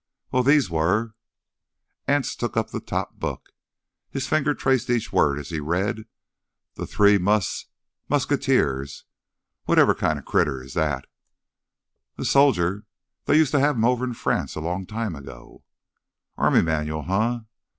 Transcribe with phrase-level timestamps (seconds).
[0.31, 1.13] "Well, these were—"
[2.07, 3.51] Anse took up the top book.
[4.09, 6.05] His finger traced each word as he read.
[6.73, 9.05] "The Three Mus—Musketeers.
[9.65, 11.05] Whatever kinda critter is that?"
[12.17, 12.85] "A soldier.
[13.25, 15.63] They used to have them over in France a long time ago."
[16.35, 17.39] "Army manual, eh?